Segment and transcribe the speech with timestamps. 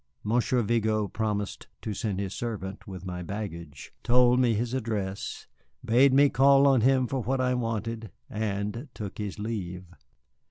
[0.23, 5.45] Monsieur Vigo promised to send his servant with my baggage, told me his address,
[5.85, 9.83] bade me call on him for what I wanted, and took his leave.